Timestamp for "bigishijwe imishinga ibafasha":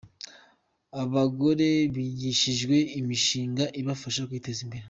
1.95-4.21